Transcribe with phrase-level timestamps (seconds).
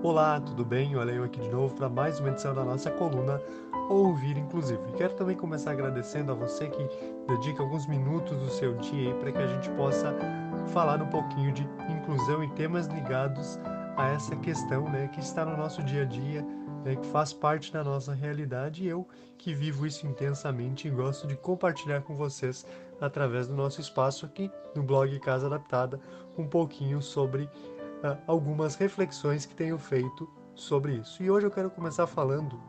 [0.00, 0.96] Olá, tudo bem?
[0.96, 3.42] Olha eu aqui de novo para mais uma edição da nossa coluna
[3.90, 4.80] Ouvir Inclusive.
[4.96, 6.88] Quero também começar agradecendo a você que
[7.26, 10.16] dedica alguns minutos do seu dia para que a gente possa
[10.68, 13.58] falar um pouquinho de inclusão e temas ligados
[13.96, 16.46] a essa questão né, que está no nosso dia a dia,
[16.84, 19.04] né, que faz parte da nossa realidade e eu
[19.36, 22.64] que vivo isso intensamente e gosto de compartilhar com vocês
[23.00, 25.98] através do nosso espaço aqui no blog Casa Adaptada
[26.36, 27.50] um pouquinho sobre
[28.02, 31.22] uh, algumas reflexões que tenho feito sobre isso.
[31.22, 32.60] E hoje eu quero começar falando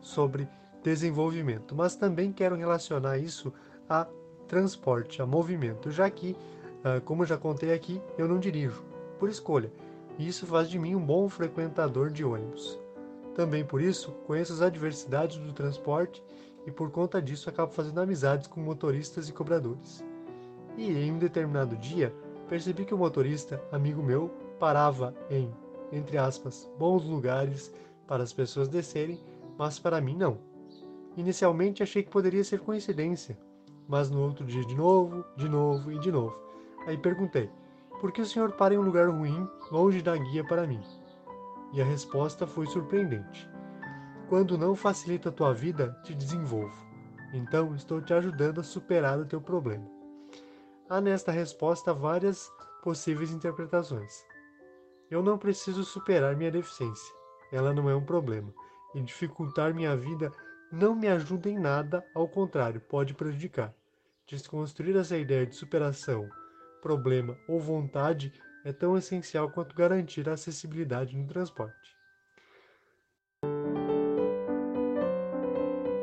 [0.00, 0.48] sobre
[0.82, 3.52] desenvolvimento, mas também quero relacionar isso
[3.88, 4.06] a
[4.48, 6.36] transporte, a movimento, já que,
[6.84, 8.82] uh, como já contei aqui, eu não dirijo,
[9.18, 9.72] por escolha,
[10.18, 12.78] e isso faz de mim um bom frequentador de ônibus.
[13.34, 16.22] Também por isso, conheço as adversidades do transporte
[16.66, 20.04] e por conta disso acabo fazendo amizades com motoristas e cobradores.
[20.76, 22.14] E em um determinado dia,
[22.48, 25.50] percebi que o motorista, amigo meu, parava em,
[25.90, 27.74] entre aspas, bons lugares
[28.06, 29.18] para as pessoas descerem,
[29.58, 30.38] mas para mim não.
[31.16, 33.36] Inicialmente achei que poderia ser coincidência,
[33.88, 36.36] mas no outro dia de novo, de novo e de novo.
[36.86, 37.50] Aí perguntei:
[38.00, 40.80] por que o senhor para em um lugar ruim, longe da guia para mim?
[41.72, 43.48] E a resposta foi surpreendente.
[44.28, 46.86] Quando não facilita a tua vida, te desenvolvo.
[47.32, 49.86] Então estou te ajudando a superar o teu problema.
[50.88, 52.50] Há nesta resposta várias
[52.82, 54.29] possíveis interpretações.
[55.10, 57.12] Eu não preciso superar minha deficiência.
[57.50, 58.54] Ela não é um problema.
[58.94, 60.30] E dificultar minha vida
[60.70, 63.74] não me ajuda em nada, ao contrário, pode prejudicar.
[64.24, 66.28] Desconstruir essa ideia de superação,
[66.80, 68.32] problema ou vontade
[68.64, 71.96] é tão essencial quanto garantir a acessibilidade no transporte.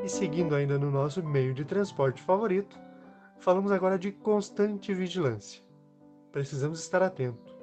[0.03, 2.78] E seguindo ainda no nosso meio de transporte favorito,
[3.39, 5.63] falamos agora de constante vigilância.
[6.31, 7.56] Precisamos estar atentos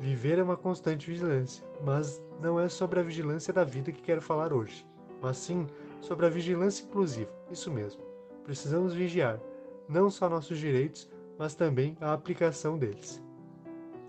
[0.00, 4.22] Viver é uma constante vigilância, mas não é sobre a vigilância da vida que quero
[4.22, 4.86] falar hoje,
[5.20, 5.66] mas sim
[6.00, 7.30] sobre a vigilância inclusiva.
[7.50, 8.00] Isso mesmo.
[8.42, 9.38] Precisamos vigiar
[9.86, 11.06] não só nossos direitos,
[11.38, 13.22] mas também a aplicação deles.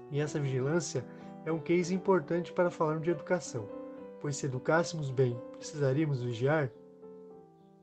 [0.09, 1.05] E essa vigilância
[1.45, 3.67] é um case importante para falarmos de educação,
[4.21, 6.71] pois se educássemos bem, precisaríamos vigiar?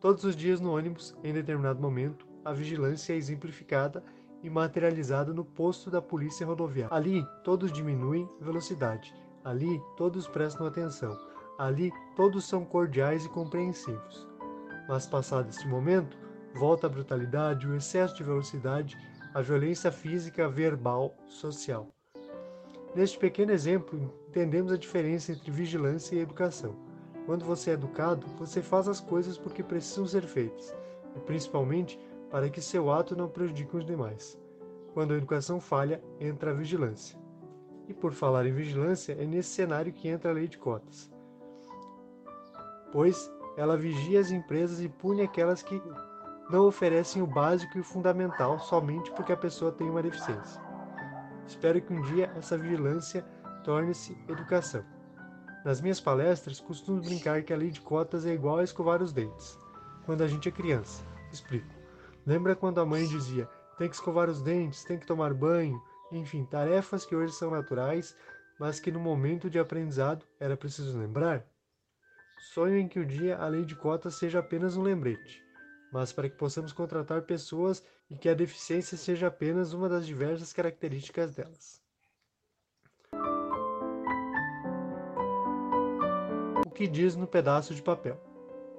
[0.00, 4.02] Todos os dias no ônibus, em determinado momento, a vigilância é exemplificada
[4.43, 6.94] e materializada no posto da Polícia Rodoviária.
[6.94, 9.15] Ali, todos diminuem velocidade.
[9.44, 11.19] Ali, todos prestam atenção.
[11.59, 14.26] Ali, todos são cordiais e compreensivos.
[14.88, 16.16] Mas, passado este momento,
[16.54, 18.97] volta a brutalidade, o excesso de velocidade,
[19.34, 21.88] a violência física, verbal, social.
[22.94, 26.75] Neste pequeno exemplo, entendemos a diferença entre vigilância e educação.
[27.26, 30.75] Quando você é educado, você faz as coisas porque precisam ser feitas,
[31.15, 34.38] e principalmente para que seu ato não prejudique os demais.
[34.92, 37.18] Quando a educação falha, entra a vigilância.
[37.86, 41.10] E por falar em vigilância, é nesse cenário que entra a lei de cotas.
[42.92, 45.80] Pois ela vigia as empresas e pune aquelas que
[46.50, 50.60] não oferecem o básico e o fundamental somente porque a pessoa tem uma deficiência.
[51.46, 53.22] Espero que um dia essa vigilância
[53.64, 54.84] torne-se educação.
[55.64, 59.12] Nas minhas palestras, costumo brincar que a lei de cotas é igual a escovar os
[59.12, 59.58] dentes,
[60.06, 61.04] quando a gente é criança.
[61.32, 61.77] Explico.
[62.28, 66.44] Lembra quando a mãe dizia: tem que escovar os dentes, tem que tomar banho, enfim,
[66.44, 68.14] tarefas que hoje são naturais,
[68.60, 71.42] mas que no momento de aprendizado era preciso lembrar?
[72.52, 75.42] Sonho em que o dia a lei de cotas seja apenas um lembrete,
[75.90, 80.52] mas para que possamos contratar pessoas e que a deficiência seja apenas uma das diversas
[80.52, 81.80] características delas.
[86.66, 88.27] O que diz no pedaço de papel?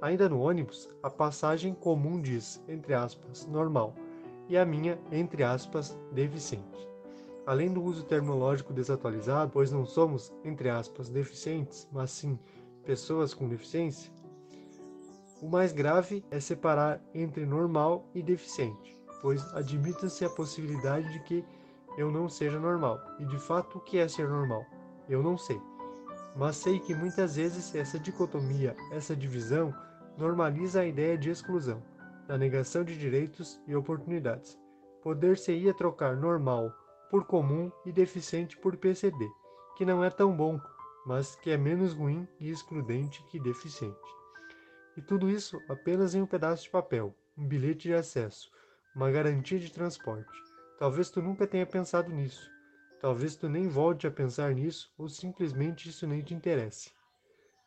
[0.01, 3.93] Ainda no ônibus, a passagem comum diz, entre aspas, normal,
[4.47, 6.87] e a minha, entre aspas, deficiente.
[7.45, 12.39] Além do uso terminológico desatualizado, pois não somos, entre aspas, deficientes, mas sim
[12.85, 14.11] pessoas com deficiência,
[15.41, 21.45] o mais grave é separar entre normal e deficiente, pois admita-se a possibilidade de que
[21.97, 22.99] eu não seja normal.
[23.19, 24.65] E de fato, o que é ser normal?
[25.07, 25.59] Eu não sei.
[26.35, 29.73] Mas sei que muitas vezes essa dicotomia, essa divisão,
[30.19, 31.81] normaliza a ideia de exclusão,
[32.27, 34.59] da negação de direitos e oportunidades.
[35.01, 36.71] Poder-se-ia trocar normal
[37.09, 39.27] por comum e deficiente por PCD,
[39.77, 40.59] que não é tão bom,
[41.05, 43.97] mas que é menos ruim e excludente que deficiente.
[44.97, 48.51] E tudo isso apenas em um pedaço de papel, um bilhete de acesso,
[48.93, 50.37] uma garantia de transporte.
[50.77, 52.51] Talvez tu nunca tenha pensado nisso.
[52.99, 56.91] Talvez tu nem volte a pensar nisso ou simplesmente isso nem te interesse.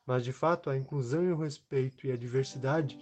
[0.07, 2.99] Mas de fato, a inclusão e o respeito e a diversidade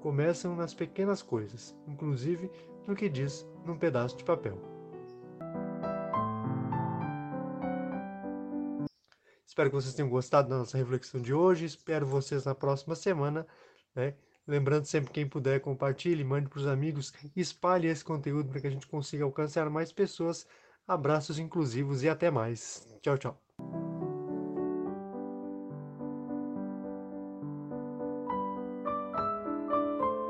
[0.00, 2.50] começam nas pequenas coisas, inclusive
[2.86, 4.58] no que diz num pedaço de papel.
[9.46, 11.66] Espero que vocês tenham gostado da nossa reflexão de hoje.
[11.66, 13.46] Espero vocês na próxima semana.
[13.94, 14.14] Né?
[14.46, 18.70] Lembrando sempre, quem puder, compartilhe, mande para os amigos, espalhe esse conteúdo para que a
[18.70, 20.46] gente consiga alcançar mais pessoas.
[20.88, 22.88] Abraços inclusivos e até mais.
[23.02, 24.01] Tchau, tchau.